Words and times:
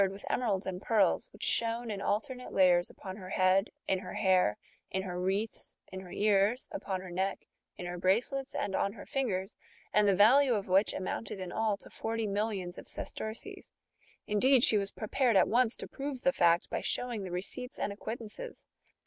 with 0.09 0.25
emeralds 0.31 0.65
and 0.65 0.81
pearls, 0.81 1.29
which 1.31 1.43
shone 1.43 1.91
in 1.91 2.01
alternate 2.01 2.51
layers 2.51 2.89
upon 2.89 3.17
her 3.17 3.29
head, 3.29 3.69
in 3.87 3.99
her 3.99 4.15
hair, 4.15 4.57
in 4.89 5.03
her 5.03 5.21
wreaths, 5.21 5.77
in 5.91 5.99
her 5.99 6.09
ears, 6.11 6.67
upon 6.71 7.01
her 7.01 7.11
neck, 7.11 7.45
in 7.77 7.85
her 7.85 7.99
bracelets, 7.99 8.55
and 8.55 8.75
on 8.75 8.93
her 8.93 9.05
fingers, 9.05 9.55
and 9.93 10.07
the 10.07 10.15
value 10.15 10.55
of 10.55 10.67
which 10.67 10.91
amounted 10.91 11.39
in 11.39 11.51
all 11.51 11.77
to 11.77 11.87
forty 11.91 12.25
millions 12.25 12.77
^^ 12.77 12.77
of 12.79 12.87
sesterces; 12.87 13.71
indeed 14.25 14.61
^ 14.61 14.63
she 14.65 14.75
was 14.75 14.89
prepared 14.89 15.35
at 15.35 15.47
once 15.47 15.77
to 15.77 15.87
prove 15.87 16.23
the 16.23 16.33
fact, 16.33 16.67
by 16.71 16.81
showing 16.81 17.21
the 17.21 17.29
receipts 17.29 17.77
and 17.77 17.93
acquittances. 17.93 18.65